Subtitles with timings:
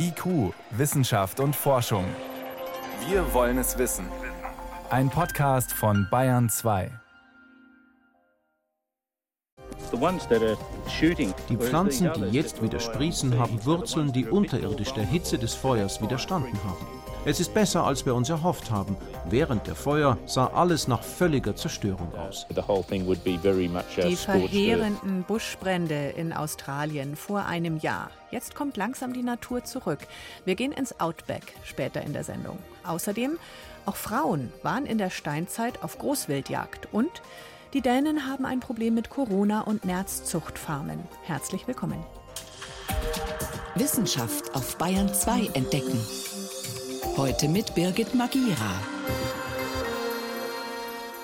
[0.00, 2.04] IQ, Wissenschaft und Forschung.
[3.08, 4.06] Wir wollen es wissen.
[4.90, 6.90] Ein Podcast von Bayern 2.
[11.48, 16.58] Die Pflanzen, die jetzt wieder sprießen, haben Wurzeln, die unterirdisch der Hitze des Feuers widerstanden
[16.62, 16.97] haben.
[17.24, 18.96] Es ist besser, als wir uns erhofft haben.
[19.28, 22.46] Während der Feuer sah alles nach völliger Zerstörung aus.
[22.48, 28.10] Die verheerenden Buschbrände in Australien vor einem Jahr.
[28.30, 30.00] Jetzt kommt langsam die Natur zurück.
[30.44, 32.58] Wir gehen ins Outback später in der Sendung.
[32.84, 33.38] Außerdem,
[33.84, 37.10] auch Frauen waren in der Steinzeit auf Großwildjagd und
[37.74, 41.00] die Dänen haben ein Problem mit Corona und Nerzzuchtfarmen.
[41.24, 42.02] Herzlich willkommen.
[43.74, 46.00] Wissenschaft auf Bayern 2 entdecken.
[47.18, 48.80] Heute mit Birgit Magira.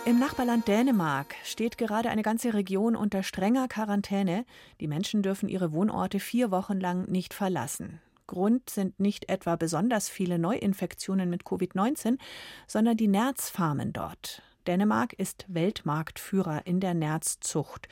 [0.05, 4.45] Im Nachbarland Dänemark steht gerade eine ganze Region unter strenger Quarantäne.
[4.81, 8.01] Die Menschen dürfen ihre Wohnorte vier Wochen lang nicht verlassen.
[8.27, 12.19] Grund sind nicht etwa besonders viele Neuinfektionen mit Covid-19,
[12.67, 14.43] sondern die Nerzfarmen dort.
[14.67, 17.87] Dänemark ist Weltmarktführer in der Nerzzucht.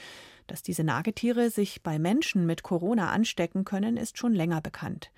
[0.49, 5.13] Dass diese Nagetiere sich bei Menschen mit Corona anstecken können, ist schon länger bekannt.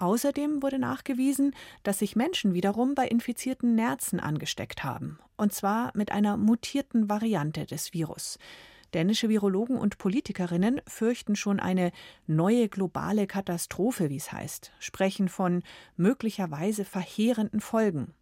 [0.00, 6.10] Außerdem wurde nachgewiesen, dass sich Menschen wiederum bei infizierten Nerzen angesteckt haben, und zwar mit
[6.10, 8.38] einer mutierten Variante des Virus.
[8.94, 11.92] Dänische Virologen und Politikerinnen fürchten schon eine
[12.26, 15.62] neue globale Katastrophe, wie es heißt, sprechen von
[15.98, 18.14] möglicherweise verheerenden Folgen.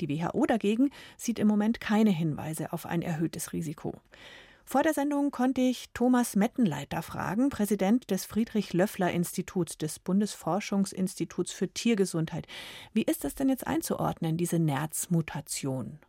[0.00, 4.00] Die WHO dagegen sieht im Moment keine Hinweise auf ein erhöhtes Risiko.
[4.70, 12.46] Vor der Sendung konnte ich Thomas Mettenleiter fragen, Präsident des Friedrich-Löffler-Instituts des Bundesforschungsinstituts für Tiergesundheit.
[12.92, 16.00] Wie ist das denn jetzt einzuordnen, diese NERZ-Mutation?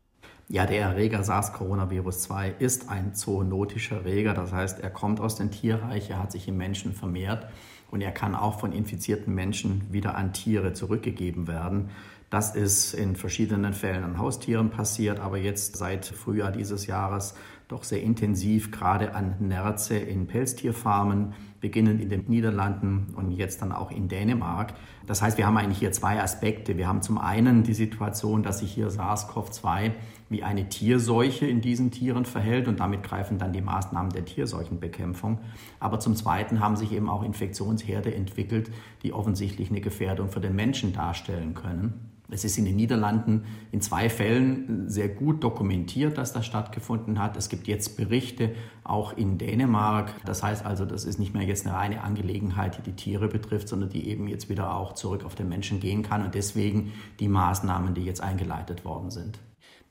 [0.49, 4.33] Ja, der Erreger SARS-Coronavirus-2 ist ein zoonotischer Erreger.
[4.33, 7.47] Das heißt, er kommt aus dem Tierreich, er hat sich im Menschen vermehrt
[7.91, 11.91] und er kann auch von infizierten Menschen wieder an Tiere zurückgegeben werden.
[12.29, 17.35] Das ist in verschiedenen Fällen an Haustieren passiert, aber jetzt seit Frühjahr dieses Jahres
[17.69, 23.71] doch sehr intensiv, gerade an Nerze in Pelztierfarmen, beginnend in den Niederlanden und jetzt dann
[23.71, 24.73] auch in Dänemark.
[25.05, 26.77] Das heißt, wir haben eigentlich hier zwei Aspekte.
[26.77, 29.91] Wir haben zum einen die Situation, dass sich hier SARS-CoV-2
[30.29, 35.37] wie eine Tierseuche in diesen Tieren verhält und damit greifen dann die Maßnahmen der Tierseuchenbekämpfung.
[35.79, 38.71] Aber zum Zweiten haben sich eben auch Infektionsherde entwickelt,
[39.03, 42.08] die offensichtlich eine Gefährdung für den Menschen darstellen können.
[42.31, 47.37] Es ist in den Niederlanden in zwei Fällen sehr gut dokumentiert, dass das stattgefunden hat.
[47.37, 50.13] Es gibt jetzt Berichte auch in Dänemark.
[50.25, 53.67] Das heißt also, das ist nicht mehr jetzt eine reine Angelegenheit, die die Tiere betrifft,
[53.67, 57.27] sondern die eben jetzt wieder auch zurück auf den Menschen gehen kann und deswegen die
[57.27, 59.39] Maßnahmen, die jetzt eingeleitet worden sind.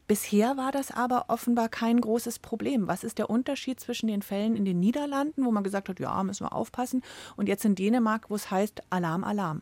[0.09, 2.89] Bisher war das aber offenbar kein großes Problem.
[2.89, 6.23] Was ist der Unterschied zwischen den Fällen in den Niederlanden, wo man gesagt hat, ja,
[6.23, 7.03] müssen wir aufpassen,
[7.37, 9.61] und jetzt in Dänemark, wo es heißt Alarm, Alarm?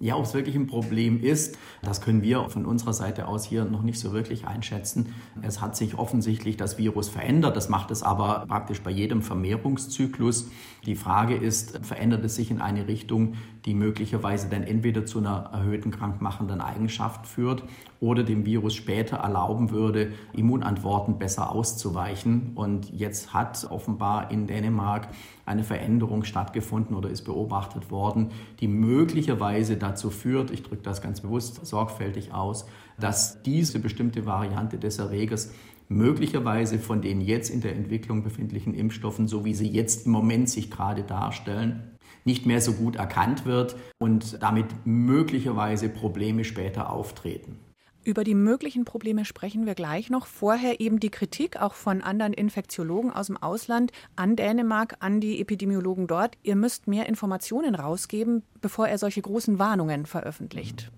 [0.00, 3.64] Ja, ob es wirklich ein Problem ist, das können wir von unserer Seite aus hier
[3.64, 5.14] noch nicht so wirklich einschätzen.
[5.42, 7.56] Es hat sich offensichtlich das Virus verändert.
[7.56, 10.50] Das macht es aber praktisch bei jedem Vermehrungszyklus.
[10.86, 15.50] Die Frage ist, verändert es sich in eine Richtung, die möglicherweise dann entweder zu einer
[15.52, 17.64] erhöhten krankmachenden Eigenschaft führt
[18.00, 22.52] oder dem Virus später erlauben würde, Immunantworten besser auszuweichen.
[22.54, 25.08] Und jetzt hat offenbar in Dänemark
[25.46, 31.20] eine Veränderung stattgefunden oder ist beobachtet worden, die möglicherweise dazu führt, ich drücke das ganz
[31.20, 32.66] bewusst sorgfältig aus,
[33.00, 35.52] dass diese bestimmte Variante des Erregers
[35.88, 40.50] möglicherweise von den jetzt in der Entwicklung befindlichen Impfstoffen, so wie sie jetzt im Moment
[40.50, 47.56] sich gerade darstellen, nicht mehr so gut erkannt wird und damit möglicherweise Probleme später auftreten.
[48.08, 50.24] Über die möglichen Probleme sprechen wir gleich noch.
[50.24, 55.42] Vorher eben die Kritik auch von anderen Infektiologen aus dem Ausland an Dänemark, an die
[55.42, 56.38] Epidemiologen dort.
[56.42, 60.90] Ihr müsst mehr Informationen rausgeben, bevor er solche großen Warnungen veröffentlicht.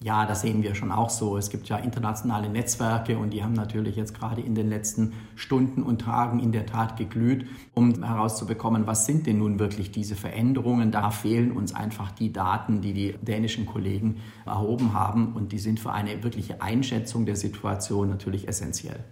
[0.00, 1.38] Ja, das sehen wir schon auch so.
[1.38, 5.82] Es gibt ja internationale Netzwerke und die haben natürlich jetzt gerade in den letzten Stunden
[5.82, 10.90] und Tagen in der Tat geglüht, um herauszubekommen, was sind denn nun wirklich diese Veränderungen.
[10.90, 15.80] Da fehlen uns einfach die Daten, die die dänischen Kollegen erhoben haben und die sind
[15.80, 19.02] für eine wirkliche Einschätzung der Situation natürlich essentiell.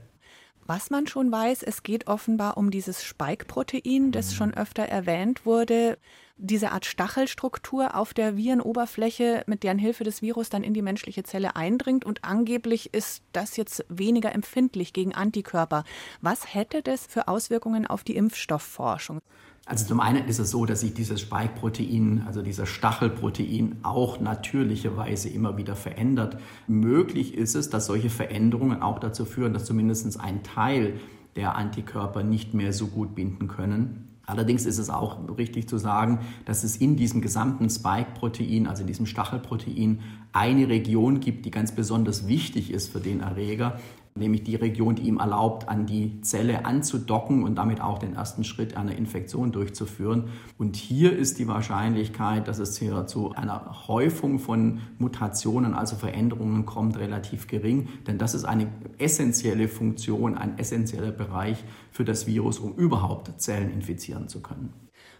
[0.66, 4.34] Was man schon weiß, es geht offenbar um dieses Spike-Protein, das mhm.
[4.34, 5.96] schon öfter erwähnt wurde
[6.36, 11.22] diese Art Stachelstruktur auf der Virenoberfläche, mit deren Hilfe das Virus dann in die menschliche
[11.22, 12.04] Zelle eindringt.
[12.04, 15.84] Und angeblich ist das jetzt weniger empfindlich gegen Antikörper.
[16.20, 19.20] Was hätte das für Auswirkungen auf die Impfstoffforschung?
[19.64, 25.28] Also zum einen ist es so, dass sich dieses Spike-Protein, also dieser Stachelprotein, auch natürlicherweise
[25.28, 26.38] immer wieder verändert.
[26.66, 30.98] Möglich ist es, dass solche Veränderungen auch dazu führen, dass zumindest ein Teil
[31.36, 36.20] der Antikörper nicht mehr so gut binden können Allerdings ist es auch richtig zu sagen,
[36.44, 40.00] dass es in diesem gesamten Spike-Protein, also in diesem Stachelprotein,
[40.32, 43.80] eine Region gibt, die ganz besonders wichtig ist für den Erreger,
[44.14, 48.44] nämlich die Region, die ihm erlaubt, an die Zelle anzudocken und damit auch den ersten
[48.44, 50.30] Schritt einer Infektion durchzuführen.
[50.58, 56.66] Und hier ist die Wahrscheinlichkeit, dass es hier zu einer Häufung von Mutationen, also Veränderungen
[56.66, 58.68] kommt, relativ gering, denn das ist eine
[58.98, 64.72] essentielle Funktion, ein essentieller Bereich für das Virus, um überhaupt Zellen infizieren zu können.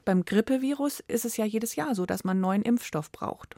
[0.05, 3.57] Beim Grippevirus ist es ja jedes Jahr so, dass man neuen Impfstoff braucht.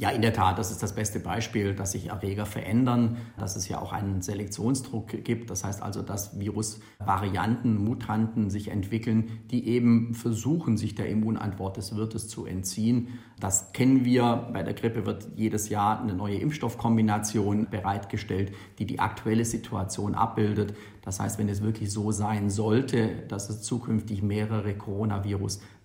[0.00, 3.68] Ja, in der Tat, das ist das beste Beispiel, dass sich Erreger verändern, dass es
[3.68, 5.50] ja auch einen Selektionsdruck gibt.
[5.50, 11.96] Das heißt also, dass Virusvarianten, Mutanten sich entwickeln, die eben versuchen, sich der Immunantwort des
[11.96, 13.18] Wirtes zu entziehen.
[13.40, 14.48] Das kennen wir.
[14.52, 20.74] Bei der Grippe wird jedes Jahr eine neue Impfstoffkombination bereitgestellt, die die aktuelle Situation abbildet.
[21.02, 24.74] Das heißt, wenn es wirklich so sein sollte, dass es zukünftig mehrere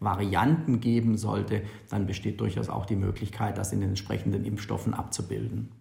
[0.03, 5.71] Coronavirus-Varianten geben sollte, dann besteht durchaus auch die Möglichkeit, das in den entsprechenden Impfstoffen abzubilden.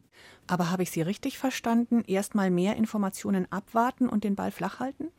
[0.46, 2.02] Aber habe ich Sie richtig verstanden?
[2.06, 5.08] Erstmal mehr Informationen abwarten und den Ball flach halten?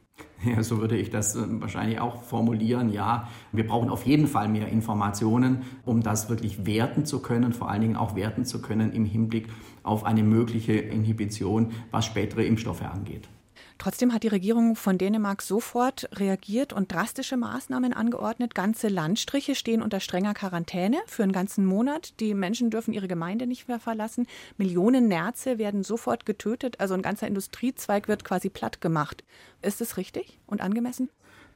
[0.45, 2.91] Ja, so würde ich das äh, wahrscheinlich auch formulieren.
[2.91, 7.69] Ja, wir brauchen auf jeden Fall mehr Informationen, um das wirklich werten zu können, vor
[7.71, 9.47] allen Dingen auch werten zu können im Hinblick
[9.83, 13.29] auf eine mögliche Inhibition, was spätere Impfstoffe angeht.
[13.77, 18.55] Trotzdem hat die Regierung von Dänemark sofort reagiert und drastische Maßnahmen angeordnet.
[18.55, 22.19] Ganze Landstriche stehen unter strenger Quarantäne für einen ganzen Monat.
[22.19, 24.27] Die Menschen dürfen ihre Gemeinde nicht mehr verlassen.
[24.57, 26.79] Millionen Nerze werden sofort getötet.
[26.79, 29.23] Also ein ganzer Industriezweig wird quasi platt gemacht.
[29.61, 31.09] Ist es richtig und angemessen?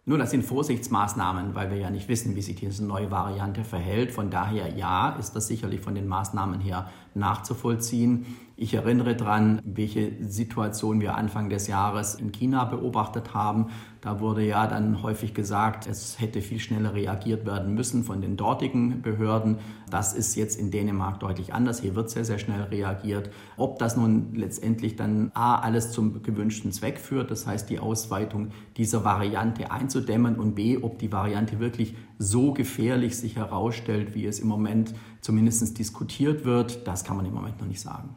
[0.10, 4.13] Nun, das sind Vorsichtsmaßnahmen, weil wir ja nicht wissen, wie sich diese neue Variante verhält.
[4.13, 8.25] Von daher ja, ist das sicherlich von den Maßnahmen her nachzuvollziehen.
[8.59, 13.68] Ich erinnere daran, welche Situation wir Anfang des Jahres in China beobachtet haben.
[14.01, 18.36] Da wurde ja dann häufig gesagt, es hätte viel schneller reagiert werden müssen von den
[18.36, 19.57] dortigen Behörden.
[19.92, 21.81] Das ist jetzt in Dänemark deutlich anders.
[21.81, 23.30] Hier wird sehr, sehr schnell reagiert.
[23.57, 28.50] Ob das nun letztendlich dann A, alles zum gewünschten Zweck führt, das heißt die Ausweitung
[28.75, 34.39] dieser Variante einzudämmen und B, ob die Variante wirklich so gefährlich sich herausstellt, wie es
[34.39, 38.15] im Moment zumindest diskutiert wird, das kann man im Moment noch nicht sagen.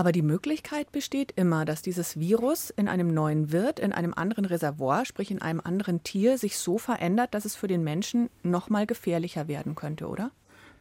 [0.00, 4.46] Aber die Möglichkeit besteht immer, dass dieses Virus in einem neuen Wirt, in einem anderen
[4.46, 8.70] Reservoir, sprich in einem anderen Tier, sich so verändert, dass es für den Menschen noch
[8.70, 10.30] mal gefährlicher werden könnte, oder?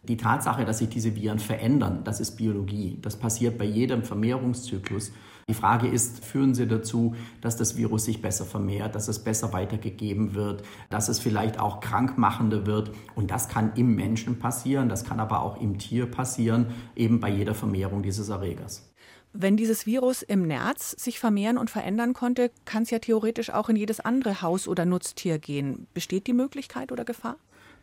[0.03, 2.97] Die Tatsache, dass sich diese Viren verändern, das ist Biologie.
[3.01, 5.11] Das passiert bei jedem Vermehrungszyklus.
[5.49, 9.51] Die Frage ist, führen sie dazu, dass das Virus sich besser vermehrt, dass es besser
[9.51, 12.91] weitergegeben wird, dass es vielleicht auch krankmachender wird.
[13.15, 17.29] Und das kann im Menschen passieren, das kann aber auch im Tier passieren, eben bei
[17.29, 18.88] jeder Vermehrung dieses Erregers.
[19.33, 23.69] Wenn dieses Virus im Nerz sich vermehren und verändern konnte, kann es ja theoretisch auch
[23.69, 25.87] in jedes andere Haus- oder Nutztier gehen.
[25.93, 27.37] Besteht die Möglichkeit oder Gefahr?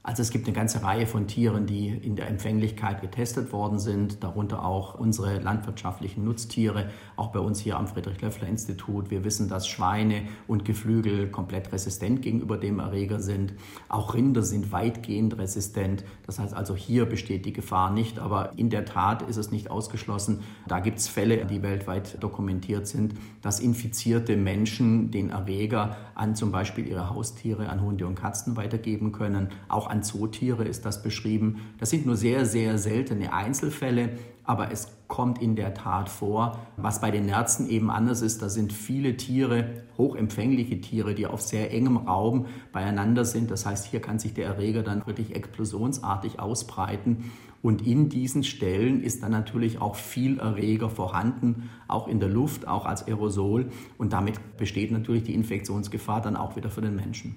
[0.07, 4.23] Also es gibt eine ganze Reihe von Tieren, die in der Empfänglichkeit getestet worden sind,
[4.23, 9.11] darunter auch unsere landwirtschaftlichen Nutztiere, auch bei uns hier am Friedrich-Löffler-Institut.
[9.11, 13.55] Wir wissen, dass Schweine und Geflügel komplett resistent gegenüber dem Erreger sind.
[13.89, 16.05] Auch Rinder sind weitgehend resistent.
[16.25, 19.73] Das heißt also, hier besteht die Gefahr nicht, aber in der Tat ist es nicht
[19.73, 20.45] ausgeschlossen.
[20.69, 26.53] Da gibt es Fälle, die weltweit dokumentiert sind, dass infizierte Menschen den Erreger an zum
[26.53, 29.49] Beispiel ihre Haustiere, an Hunde und Katzen weitergeben können.
[29.69, 31.63] Auch an an Zootiere ist das beschrieben.
[31.79, 34.11] Das sind nur sehr, sehr seltene Einzelfälle,
[34.45, 36.59] aber es kommt in der Tat vor.
[36.77, 41.41] Was bei den Nerzen eben anders ist, da sind viele Tiere, hochempfängliche Tiere, die auf
[41.41, 43.51] sehr engem Raum beieinander sind.
[43.51, 47.31] Das heißt, hier kann sich der Erreger dann wirklich explosionsartig ausbreiten.
[47.63, 52.69] Und in diesen Stellen ist dann natürlich auch viel Erreger vorhanden, auch in der Luft,
[52.69, 53.71] auch als Aerosol.
[53.97, 57.37] Und damit besteht natürlich die Infektionsgefahr dann auch wieder für den Menschen.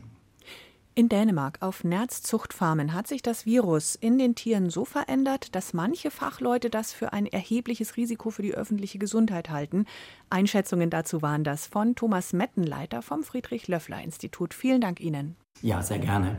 [1.00, 6.12] In Dänemark auf Nerzzuchtfarmen hat sich das Virus in den Tieren so verändert, dass manche
[6.12, 9.86] Fachleute das für ein erhebliches Risiko für die öffentliche Gesundheit halten.
[10.30, 14.54] Einschätzungen dazu waren das von Thomas Mettenleiter vom Friedrich-Löffler-Institut.
[14.54, 15.38] Vielen Dank Ihnen.
[15.62, 16.38] Ja, sehr gerne.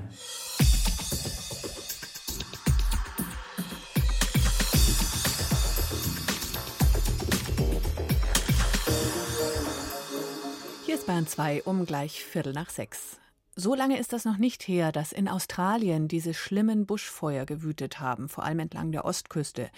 [10.84, 13.19] Hier ist Bayern 2 um gleich Viertel nach sechs.
[13.56, 18.28] So lange ist das noch nicht her, dass in Australien diese schlimmen Buschfeuer gewütet haben,
[18.28, 19.70] vor allem entlang der Ostküste.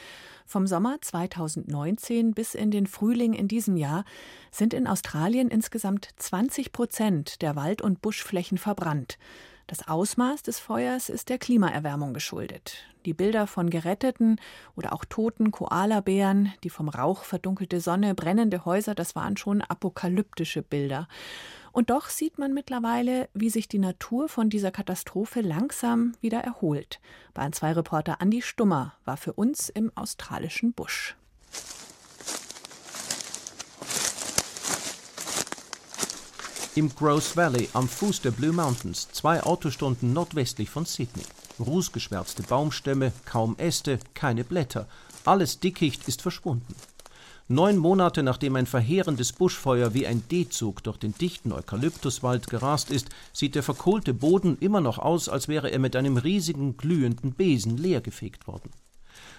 [0.44, 4.04] Vom Sommer 2019 bis in den Frühling in diesem Jahr
[4.50, 9.18] sind in Australien insgesamt 20 Prozent der Wald- und Buschflächen verbrannt.
[9.66, 12.84] Das Ausmaß des Feuers ist der Klimaerwärmung geschuldet.
[13.06, 14.38] Die Bilder von geretteten
[14.76, 20.62] oder auch toten Koalabären, die vom Rauch verdunkelte Sonne, brennende Häuser, das waren schon apokalyptische
[20.62, 21.08] Bilder.
[21.72, 27.00] Und doch sieht man mittlerweile, wie sich die Natur von dieser Katastrophe langsam wieder erholt.
[27.32, 31.16] Bayern 2 Reporter Andi Stummer war für uns im australischen Busch.
[36.74, 41.24] Im Gross Valley am Fuß der Blue Mountains, zwei Autostunden nordwestlich von Sydney.
[41.58, 44.88] Rußgeschwärzte Baumstämme, kaum Äste, keine Blätter.
[45.24, 46.74] Alles Dickicht ist verschwunden.
[47.48, 53.08] Neun Monate nachdem ein verheerendes Buschfeuer wie ein D-Zug durch den dichten Eukalyptuswald gerast ist,
[53.32, 57.76] sieht der verkohlte Boden immer noch aus, als wäre er mit einem riesigen glühenden Besen
[57.76, 58.70] leergefegt worden.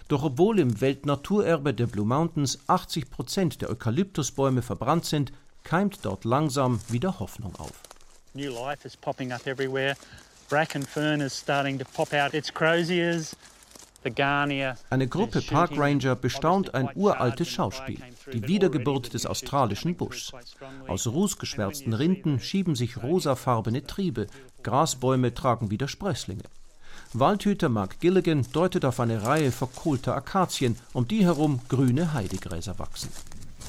[0.10, 5.32] Doch obwohl im Weltnaturerbe der Blue Mountains 80 Prozent der Eukalyptusbäume verbrannt sind,
[5.64, 7.72] keimt dort langsam wieder Hoffnung auf.
[8.34, 9.96] New life is popping up everywhere.
[10.50, 13.36] Bracken fern is starting to pop out its croziers.
[14.90, 18.00] Eine Gruppe Parkranger bestaunt ein uraltes Schauspiel,
[18.32, 20.32] die Wiedergeburt des australischen Buschs.
[20.88, 24.28] Aus rußgeschwärzten Rinden schieben sich rosafarbene Triebe,
[24.62, 26.44] Grasbäume tragen wieder Sprösslinge.
[27.14, 33.10] Waldhüter Mark Gilligan deutet auf eine Reihe verkohlter Akazien, um die herum grüne Heidegräser wachsen.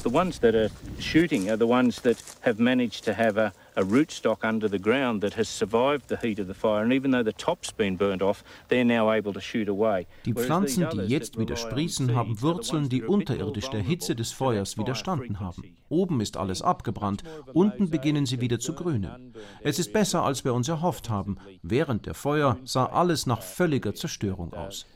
[0.02, 3.82] The ones that are shooting are the ones that have managed to have a, a
[3.82, 6.82] rootstock under the ground that has survived the heat of the fire.
[6.82, 10.06] And even though the top's been burnt off, they're now able to shoot away.
[10.24, 15.40] Die Pflanzen, die jetzt wieder sprießen, haben Wurzeln, die unterirdisch der Hitze des Feuers widerstanden
[15.40, 15.76] haben.
[15.88, 19.34] Oben ist alles abgebrannt, unten beginnen sie wieder zu grünen.
[19.62, 21.36] Es ist besser, als wir uns erhofft haben.
[21.62, 24.86] Während der Feuer sah alles nach völliger Zerstörung aus.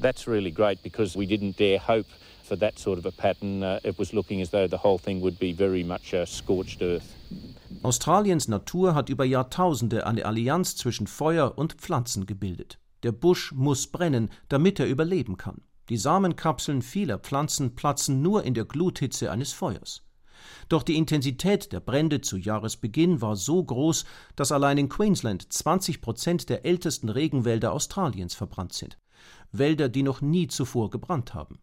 [0.00, 2.06] That's really great because we didn't dare hope
[2.50, 5.20] for that sort of a pattern, uh, it was looking as though the whole thing
[5.20, 7.14] would be very much a scorched earth.
[7.82, 12.78] Australiens Natur hat über Jahrtausende eine Allianz zwischen Feuer und Pflanzen gebildet.
[13.02, 15.62] Der Busch muss brennen, damit er überleben kann.
[15.88, 20.02] Die Samenkapseln vieler Pflanzen platzen nur in der Gluthitze eines Feuers.
[20.68, 24.04] Doch die Intensität der Brände zu Jahresbeginn war so groß,
[24.36, 28.98] dass allein in Queensland 20 Prozent der ältesten Regenwälder Australiens verbrannt sind.
[29.52, 31.58] Wälder, die noch nie zuvor gebrannt haben.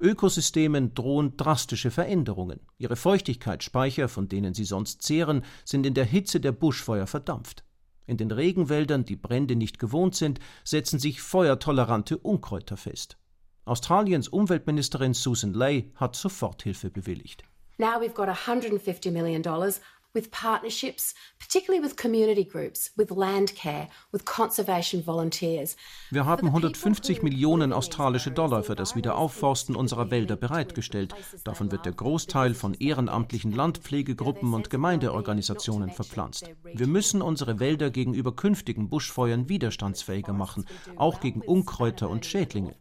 [0.00, 2.60] Ökosystemen drohen drastische Veränderungen.
[2.78, 7.64] Ihre Feuchtigkeitsspeicher, von denen sie sonst zehren, sind in der Hitze der Buschfeuer verdampft.
[8.06, 13.16] In den Regenwäldern, die Brände nicht gewohnt sind, setzen sich feuertolerante Unkräuter fest.
[13.64, 17.44] Australiens Umweltministerin Susan Ley hat Soforthilfe bewilligt.
[17.78, 19.80] Now we've got 150 million dollars
[20.14, 25.76] with partnerships, particularly with community groups, with land care, with conservation volunteers.
[26.10, 31.14] Wir haben 150 Millionen australische Dollar für das Wiederaufforsten unserer Wälder bereitgestellt.
[31.44, 36.50] Davon wird der Großteil von ehrenamtlichen Landpflegegruppen und Gemeindeorganisationen verpflanzt.
[36.62, 40.66] Wir müssen unsere Wälder gegenüber künftigen Buschfeuern widerstandsfähiger machen,
[40.96, 42.76] auch gegen Unkräuter und Schädlinge.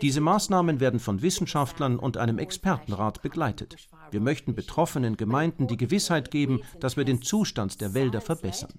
[0.00, 3.76] Diese Maßnahmen werden von Wissenschaftlern und einem Expertenrat begleitet.
[4.10, 8.74] Wir möchten betroffenen Gemeinden die Gewissheit geben, dass wir den Zustand der Wälder verbessern.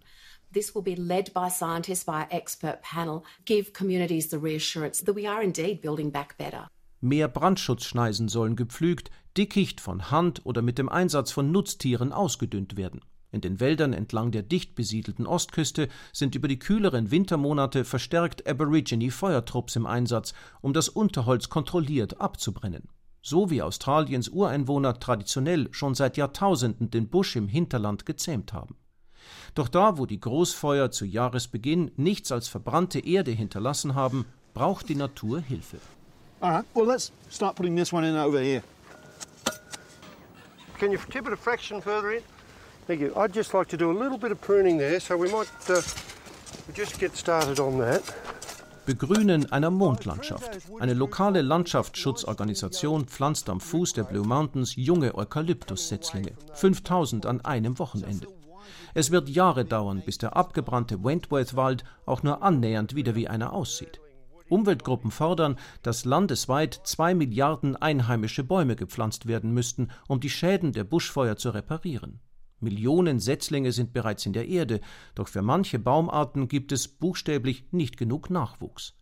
[0.53, 5.15] This will be led by scientists, by an expert panel, give communities the reassurance that
[5.15, 6.69] we are indeed building back better.
[7.01, 13.01] Mehr Brandschutzschneisen sollen gepflügt, Dickicht von Hand oder mit dem Einsatz von Nutztieren ausgedünnt werden.
[13.35, 19.75] In den Wäldern entlang der dicht besiedelten Ostküste sind über die kühleren Wintermonate verstärkt Aborigine-Feuertrupps
[19.75, 22.87] im Einsatz, um das Unterholz kontrolliert abzubrennen.
[23.21, 28.77] So wie Australiens Ureinwohner traditionell schon seit Jahrtausenden den Busch im Hinterland gezähmt haben.
[29.53, 34.23] Doch da, wo die Großfeuer zu Jahresbeginn nichts als verbrannte Erde hinterlassen haben,
[34.53, 35.79] braucht die Natur Hilfe.
[36.39, 38.63] All right, well let's start putting this one in over here.
[40.79, 42.23] Can you tip it a fraction further in?
[42.87, 43.15] Thank you.
[43.15, 45.81] I'd just like to do a little bit of pruning there, so we might uh,
[46.73, 48.03] just get started on that.
[48.85, 50.51] Begrünen einer Mondlandschaft.
[50.79, 56.33] Eine lokale Landschaftsschutzorganisation pflanzt am Fuß der Blue Mountains junge Eukalyptussetzlinge.
[56.53, 58.27] 5000 an einem Wochenende.
[58.93, 63.99] Es wird Jahre dauern, bis der abgebrannte Wentworth-Wald auch nur annähernd wieder wie einer aussieht.
[64.47, 70.83] Umweltgruppen fordern, dass landesweit zwei Milliarden einheimische Bäume gepflanzt werden müssten, um die Schäden der
[70.83, 72.19] Buschfeuer zu reparieren.
[72.65, 74.81] Millionen Setzlinge sind bereits in der Erde,
[75.15, 78.93] doch für manche Baumarten gibt es buchstäblich nicht genug Nachwuchs.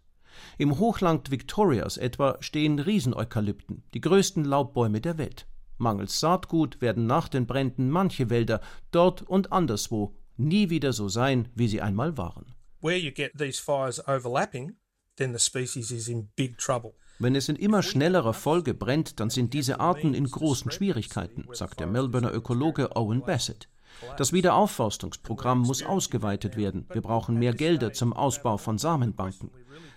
[0.60, 5.48] Im Hochland Victorias etwa stehen Rieseneukalypten, die größten Laubbäume der Welt.
[5.78, 11.50] Mangels Saatgut werden nach den Bränden manche Wälder dort und anderswo nie wieder so sein,
[11.56, 12.54] wie sie einmal waren.
[12.82, 14.76] Where you get these fires overlapping,
[15.18, 16.94] then the species is in big trouble.
[17.20, 21.80] Wenn es in immer schnellerer Folge brennt, dann sind diese Arten in großen Schwierigkeiten, sagt
[21.80, 23.70] der Melbourner Ökologe Owen Bassett.
[24.18, 26.88] Das Wiederaufforstungsprogramm muss ausgeweitet werden.
[26.92, 29.52] Wir brauchen mehr Gelder zum Ausbau von Samenbanken.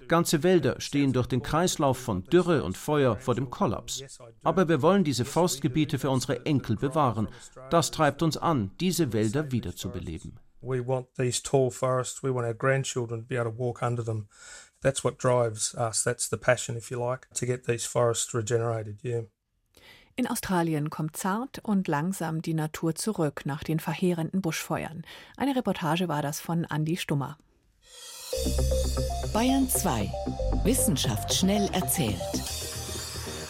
[0.09, 4.05] Ganze Wälder stehen durch den Kreislauf von Dürre und Feuer vor dem Kollaps.
[4.45, 7.29] Aber wir wollen diese Forstgebiete für unsere Enkel bewahren.
[7.71, 10.39] Das treibt uns an, diese Wälder wiederzubeleben.
[10.63, 12.23] We want these tall forests.
[12.23, 14.29] We want our grandchildren to be able to walk under them.
[14.87, 16.05] That's what drives us.
[16.05, 19.01] That's the passion, if you like, to get these forests regenerated.
[19.03, 19.23] Yeah.
[20.15, 25.03] In Australien kommt zart und langsam die Natur zurück nach den verheerenden Buschfeuern.
[25.37, 27.37] Eine Reportage war das von Andy Stummer.
[29.33, 30.09] Bayern 2.
[30.63, 32.66] Wissenschaft schnell erzählt.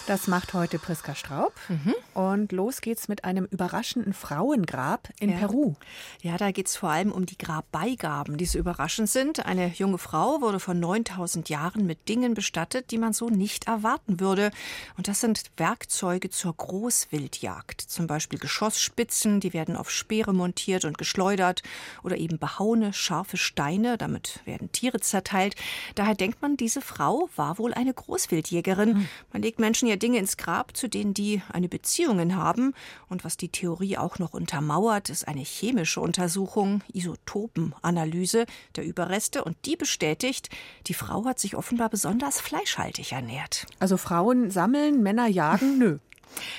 [0.07, 1.53] Das macht heute Priska Straub.
[1.69, 1.95] Mhm.
[2.15, 5.39] Und los geht's mit einem überraschenden Frauengrab in ja.
[5.39, 5.75] Peru.
[6.23, 9.45] Ja, da geht's vor allem um die Grabbeigaben, die so überraschend sind.
[9.45, 14.21] Eine junge Frau wurde vor 9000 Jahren mit Dingen bestattet, die man so nicht erwarten
[14.21, 14.53] würde.
[14.97, 17.81] Und das sind Werkzeuge zur Großwildjagd.
[17.81, 21.65] Zum Beispiel Geschossspitzen, die werden auf Speere montiert und geschleudert.
[22.05, 25.57] Oder eben behauene, scharfe Steine, damit werden Tiere zerteilt.
[25.97, 28.93] Daher denkt man, diese Frau war wohl eine Großwildjägerin.
[28.93, 29.09] Mhm.
[29.33, 32.73] Man legt Menschen ja Dinge ins Grab, zu denen die eine Beziehung haben.
[33.09, 39.45] Und was die Theorie auch noch untermauert, ist eine chemische Untersuchung, Isotopenanalyse der Überreste.
[39.45, 40.51] Und die bestätigt,
[40.87, 43.67] die Frau hat sich offenbar besonders fleischhaltig ernährt.
[43.79, 45.79] Also Frauen sammeln, Männer jagen?
[45.79, 45.99] Nö.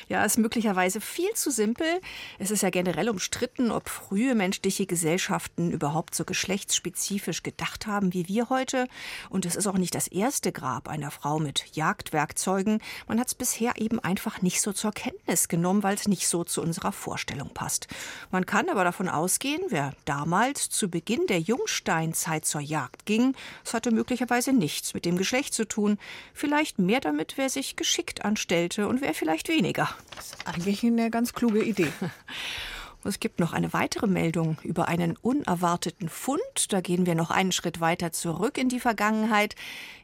[0.07, 2.01] Ja, ist möglicherweise viel zu simpel.
[2.39, 8.27] Es ist ja generell umstritten, ob frühe menschliche Gesellschaften überhaupt so geschlechtsspezifisch gedacht haben wie
[8.27, 8.87] wir heute.
[9.29, 12.81] Und es ist auch nicht das erste Grab einer Frau mit Jagdwerkzeugen.
[13.07, 16.43] Man hat es bisher eben einfach nicht so zur Kenntnis genommen, weil es nicht so
[16.43, 17.87] zu unserer Vorstellung passt.
[18.31, 23.73] Man kann aber davon ausgehen, wer damals zu Beginn der Jungsteinzeit zur Jagd ging, es
[23.73, 25.97] hatte möglicherweise nichts mit dem Geschlecht zu tun.
[26.33, 29.89] Vielleicht mehr damit, wer sich geschickt anstellte und wer vielleicht weniger weniger.
[30.15, 31.91] Das ist eigentlich eine ganz kluge Idee.
[33.07, 36.41] Es gibt noch eine weitere Meldung über einen unerwarteten Fund.
[36.73, 39.55] Da gehen wir noch einen Schritt weiter zurück in die Vergangenheit.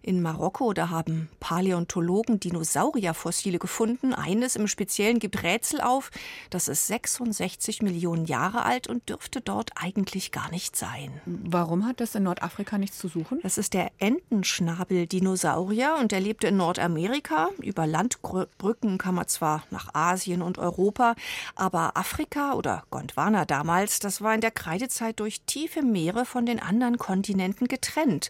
[0.02, 4.14] In Marokko, da haben Paläontologen Dinosaurierfossile gefunden.
[4.14, 6.12] Eines im Speziellen gibt Rätsel auf.
[6.50, 11.22] Das ist 66 Millionen Jahre alt und dürfte dort eigentlich gar nicht sein.
[11.26, 13.40] Warum hat das in Nordafrika nichts zu suchen?
[13.44, 17.50] Das ist der Entenschnabel-Dinosaurier und der lebte in Nordamerika.
[17.60, 21.16] Über Landbrücken kam er zwar nach Asien und Europa,
[21.56, 26.60] aber Afrika oder Gondwana damals, das war in der Kreidezeit durch tiefe Meere von den
[26.60, 28.30] anderen Kontinenten getrennt.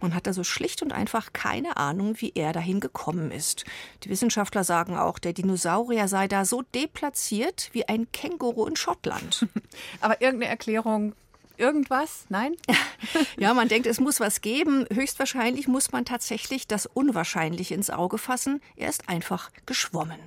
[0.00, 3.64] Man hat also schlicht und einfach keine Ahnung, wie er dahin gekommen ist.
[4.02, 9.46] Die Wissenschaftler sagen auch, der Dinosaurier sei da so deplatziert wie ein Känguru in Schottland.
[10.02, 11.14] Aber irgendeine Erklärung
[11.62, 12.24] irgendwas?
[12.28, 12.56] Nein?
[13.38, 14.84] ja, man denkt, es muss was geben.
[14.92, 18.60] Höchstwahrscheinlich muss man tatsächlich das Unwahrscheinliche ins Auge fassen.
[18.76, 20.18] Er ist einfach geschwommen.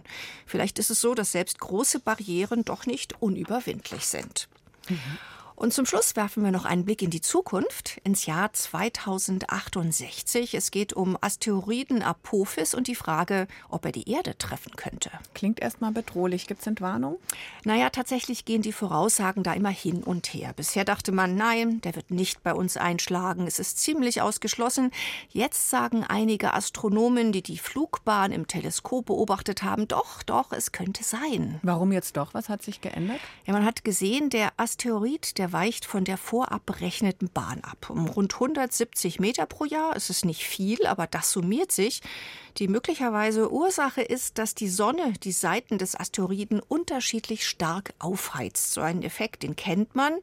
[0.45, 4.47] Vielleicht ist es so, dass selbst große Barrieren doch nicht unüberwindlich sind.
[4.89, 5.17] Mhm.
[5.55, 10.53] Und zum Schluss werfen wir noch einen Blick in die Zukunft, ins Jahr 2068.
[10.53, 15.11] Es geht um Asteroiden Apophis und die Frage, ob er die Erde treffen könnte.
[15.33, 16.47] Klingt erstmal bedrohlich.
[16.47, 17.17] Gibt es Entwarnung?
[17.63, 20.51] Naja, tatsächlich gehen die Voraussagen da immer hin und her.
[20.53, 23.47] Bisher dachte man, nein, der wird nicht bei uns einschlagen.
[23.47, 24.91] Es ist ziemlich ausgeschlossen.
[25.29, 31.03] Jetzt sagen einige Astronomen, die die Flugbahn im Teleskop beobachtet haben, doch, doch, es könnte
[31.03, 31.59] sein.
[31.63, 32.33] Warum jetzt doch?
[32.33, 33.19] Was hat sich geändert?
[33.45, 37.91] Ja, man hat gesehen, der Asteroid, der der weicht von der vorab berechneten Bahn ab.
[37.91, 42.01] Um rund 170 Meter pro Jahr ist es nicht viel, aber das summiert sich.
[42.57, 48.71] Die möglicherweise Ursache ist, dass die Sonne die Seiten des Asteroiden unterschiedlich stark aufheizt.
[48.71, 50.13] So einen Effekt, den kennt man.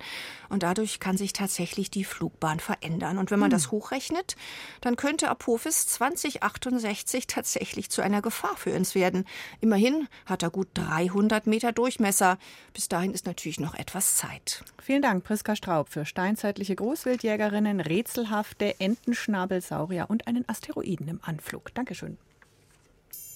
[0.49, 3.19] Und dadurch kann sich tatsächlich die Flugbahn verändern.
[3.19, 3.59] Und wenn man hm.
[3.59, 4.35] das hochrechnet,
[4.81, 9.25] dann könnte Apophis 2068 tatsächlich zu einer Gefahr für uns werden.
[9.61, 12.39] Immerhin hat er gut 300 Meter Durchmesser.
[12.73, 14.65] Bis dahin ist natürlich noch etwas Zeit.
[14.83, 21.75] Vielen Dank, Priska Straub, für steinzeitliche Großwildjägerinnen, rätselhafte Entenschnabelsaurier und einen Asteroiden im Anflug.
[21.75, 22.16] Dankeschön.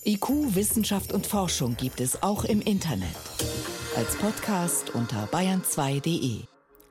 [0.06, 3.08] IQ, Wissenschaft und Forschung gibt es auch im Internet.
[3.96, 6.44] Als Podcast unter bayern2.de.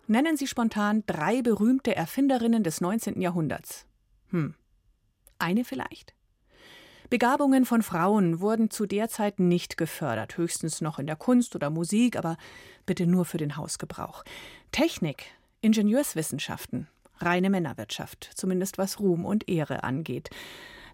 [0.07, 3.21] Nennen Sie spontan drei berühmte Erfinderinnen des 19.
[3.21, 3.85] Jahrhunderts.
[4.31, 4.53] Hm.
[5.39, 6.13] Eine vielleicht?
[7.09, 11.69] Begabungen von Frauen wurden zu der Zeit nicht gefördert, höchstens noch in der Kunst oder
[11.69, 12.37] Musik, aber
[12.85, 14.23] bitte nur für den Hausgebrauch.
[14.75, 15.27] Technik,
[15.61, 20.29] Ingenieurswissenschaften, reine Männerwirtschaft, zumindest was Ruhm und Ehre angeht.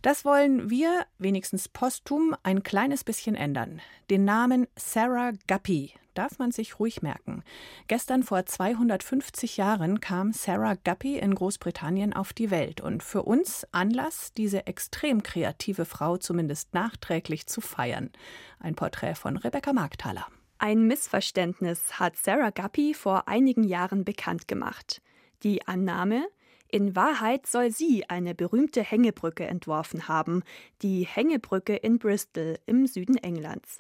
[0.04, 3.82] Das wollen wir, wenigstens posthum, ein kleines bisschen ändern.
[4.12, 7.42] Den Namen Sarah Guppy darf man sich ruhig merken.
[7.88, 13.66] Gestern vor 250 Jahren kam Sarah Guppy in Großbritannien auf die Welt und für uns
[13.72, 18.12] Anlass, diese extrem kreative Frau zumindest nachträglich zu feiern.
[18.60, 20.28] Ein Porträt von Rebecca Markthaler.
[20.64, 25.02] Ein Missverständnis hat Sarah Guppy vor einigen Jahren bekannt gemacht.
[25.42, 26.28] Die Annahme,
[26.68, 30.44] in Wahrheit soll sie eine berühmte Hängebrücke entworfen haben,
[30.84, 33.80] die Hängebrücke in Bristol im Süden Englands.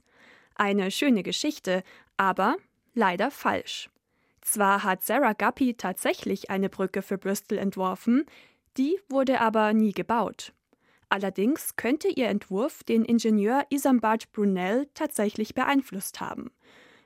[0.55, 1.83] Eine schöne Geschichte,
[2.17, 2.55] aber
[2.95, 3.91] leider falsch.
[4.41, 8.25] Zwar hat Sarah Guppy tatsächlich eine Brücke für Bristol entworfen,
[8.77, 10.51] die wurde aber nie gebaut.
[11.11, 16.51] Allerdings könnte ihr Entwurf den Ingenieur Isambard Brunel tatsächlich beeinflusst haben.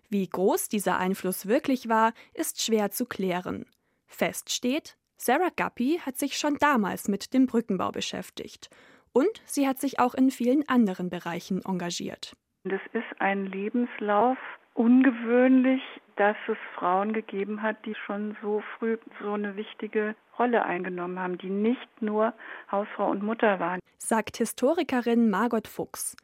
[0.09, 3.65] Wie groß dieser Einfluss wirklich war, ist schwer zu klären.
[4.05, 8.69] Fest steht, Sarah Guppy hat sich schon damals mit dem Brückenbau beschäftigt
[9.11, 12.37] und sie hat sich auch in vielen anderen Bereichen engagiert.
[12.63, 14.37] Das ist ein Lebenslauf,
[14.75, 15.81] ungewöhnlich,
[16.17, 21.37] dass es Frauen gegeben hat, die schon so früh so eine wichtige Rolle eingenommen haben,
[21.37, 22.33] die nicht nur
[22.71, 23.79] Hausfrau und Mutter waren.
[23.97, 26.15] Sagt Historikerin Margot Fuchs.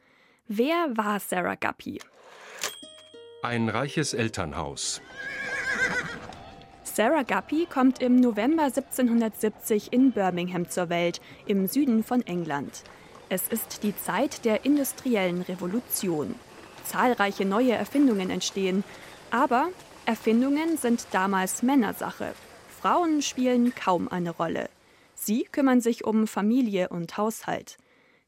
[0.46, 1.98] Wer war Sarah Guppy?
[3.42, 5.02] Ein reiches Elternhaus.
[6.84, 12.84] Sarah Guppy kommt im November 1770 in Birmingham zur Welt, im Süden von England.
[13.30, 16.34] Es ist die Zeit der industriellen Revolution.
[16.84, 18.84] Zahlreiche neue Erfindungen entstehen,
[19.30, 19.68] aber
[20.06, 22.34] Erfindungen sind damals Männersache.
[22.68, 24.68] Frauen spielen kaum eine Rolle.
[25.14, 27.78] Sie kümmern sich um Familie und Haushalt.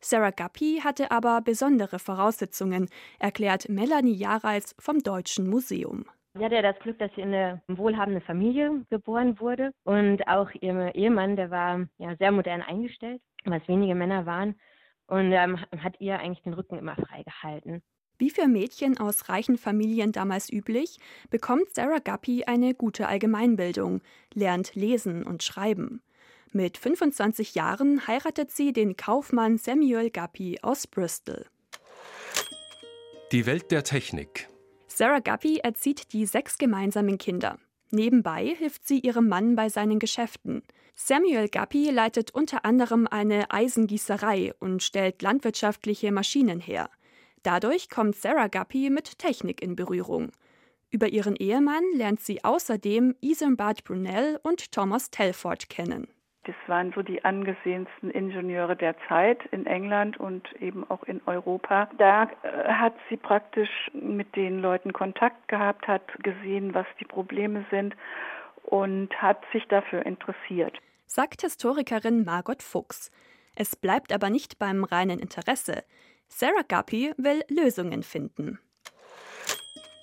[0.00, 2.88] Sarah Guppy hatte aber besondere Voraussetzungen,
[3.18, 6.04] erklärt Melanie Jareis vom Deutschen Museum.
[6.34, 10.50] Sie hatte ja das Glück, dass sie in eine wohlhabende Familie geboren wurde und auch
[10.60, 14.56] ihr Ehemann, der war ja sehr modern eingestellt, was wenige Männer waren
[15.06, 17.82] und ähm, hat ihr eigentlich den Rücken immer freigehalten.
[18.24, 24.00] Wie für Mädchen aus reichen Familien damals üblich, bekommt Sarah Guppy eine gute Allgemeinbildung,
[24.32, 26.00] lernt lesen und schreiben.
[26.50, 31.44] Mit 25 Jahren heiratet sie den Kaufmann Samuel Guppy aus Bristol.
[33.30, 34.48] Die Welt der Technik.
[34.86, 37.58] Sarah Guppy erzieht die sechs gemeinsamen Kinder.
[37.90, 40.62] Nebenbei hilft sie ihrem Mann bei seinen Geschäften.
[40.94, 46.88] Samuel Guppy leitet unter anderem eine Eisengießerei und stellt landwirtschaftliche Maschinen her.
[47.44, 50.32] Dadurch kommt Sarah Guppy mit Technik in Berührung.
[50.90, 56.08] Über ihren Ehemann lernt sie außerdem Isambard Brunel und Thomas Telford kennen.
[56.44, 61.90] Das waren so die angesehensten Ingenieure der Zeit in England und eben auch in Europa.
[61.98, 67.66] Da äh, hat sie praktisch mit den Leuten Kontakt gehabt, hat gesehen, was die Probleme
[67.70, 67.94] sind
[68.62, 70.78] und hat sich dafür interessiert.
[71.06, 73.10] Sagt Historikerin Margot Fuchs.
[73.54, 75.84] Es bleibt aber nicht beim reinen Interesse.
[76.36, 78.58] Sarah Guppy will Lösungen finden.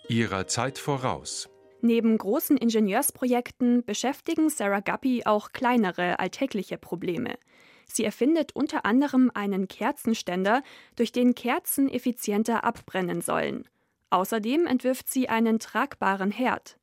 [0.07, 1.49] Ihrer Zeit voraus.
[1.81, 7.37] Neben großen Ingenieursprojekten beschäftigen Sarah Guppy auch kleinere alltägliche Probleme.
[7.85, 10.63] Sie erfindet unter anderem einen Kerzenständer,
[10.95, 13.67] durch den Kerzen effizienter abbrennen sollen.
[14.09, 16.77] Außerdem entwirft sie einen tragbaren Herd.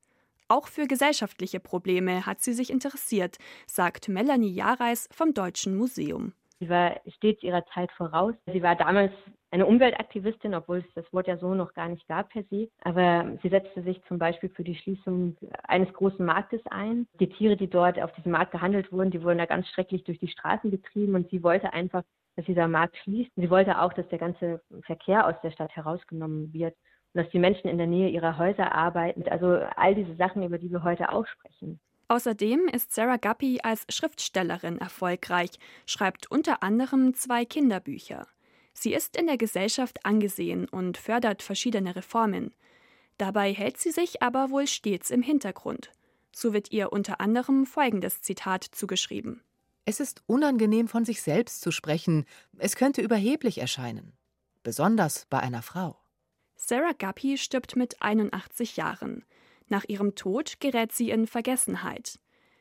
[0.49, 6.35] Auch für gesellschaftliche Probleme hat sie sich interessiert, sagt Melanie Jareis vom Deutschen Museum.
[6.61, 8.35] Sie war stets ihrer Zeit voraus.
[8.53, 9.13] Sie war damals
[9.51, 12.69] eine Umweltaktivistin, obwohl es das Wort ja so noch gar nicht gab per se.
[12.83, 17.07] Aber sie setzte sich zum Beispiel für die Schließung eines großen Marktes ein.
[17.19, 20.19] Die Tiere, die dort auf diesem Markt gehandelt wurden, die wurden da ganz schrecklich durch
[20.19, 22.03] die Straßen getrieben und sie wollte einfach,
[22.37, 23.31] dass dieser Markt schließt.
[23.37, 26.75] Sie wollte auch, dass der ganze Verkehr aus der Stadt herausgenommen wird
[27.15, 29.25] und dass die Menschen in der Nähe ihrer Häuser arbeiten.
[29.29, 31.81] Also all diese Sachen, über die wir heute auch sprechen.
[32.11, 35.51] Außerdem ist Sarah Guppy als Schriftstellerin erfolgreich,
[35.85, 38.27] schreibt unter anderem zwei Kinderbücher.
[38.81, 42.55] Sie ist in der Gesellschaft angesehen und fördert verschiedene Reformen.
[43.17, 45.91] Dabei hält sie sich aber wohl stets im Hintergrund.
[46.31, 49.43] So wird ihr unter anderem folgendes Zitat zugeschrieben.
[49.85, 52.25] Es ist unangenehm, von sich selbst zu sprechen.
[52.57, 54.13] Es könnte überheblich erscheinen.
[54.63, 55.99] Besonders bei einer Frau.
[56.55, 59.25] Sarah Guppy stirbt mit 81 Jahren.
[59.67, 62.21] Nach ihrem Tod gerät sie in Vergessenheit.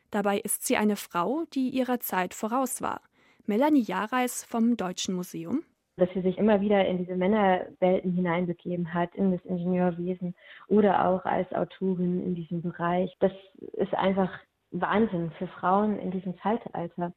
[0.09, 3.01] Dabei ist sie eine Frau, die ihrer Zeit voraus war.
[3.45, 5.63] Melanie Jareis vom Deutschen Museum
[5.97, 10.35] dass sie sich immer wieder in diese Männerwelten hineinbegeben hat, in das Ingenieurwesen
[10.67, 13.15] oder auch als Autorin in diesem Bereich.
[13.19, 13.31] Das
[13.73, 14.31] ist einfach
[14.71, 17.13] Wahnsinn für Frauen in diesem Zeitalter.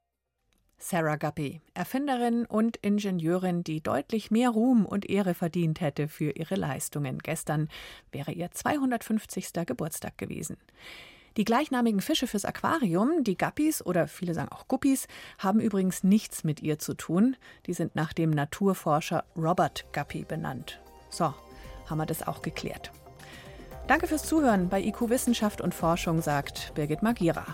[0.78, 6.54] Sarah Guppy, Erfinderin und Ingenieurin, die deutlich mehr Ruhm und Ehre verdient hätte für ihre
[6.54, 7.18] Leistungen.
[7.18, 7.68] Gestern
[8.12, 9.52] wäre ihr 250.
[9.66, 10.56] Geburtstag gewesen.
[11.36, 15.06] Die gleichnamigen Fische fürs Aquarium, die Guppies oder viele sagen auch Guppies,
[15.38, 17.36] haben übrigens nichts mit ihr zu tun.
[17.66, 20.80] Die sind nach dem Naturforscher Robert Guppy benannt.
[21.08, 21.32] So,
[21.86, 22.90] haben wir das auch geklärt.
[23.86, 27.46] Danke fürs Zuhören bei IQ Wissenschaft und Forschung, sagt Birgit Magira.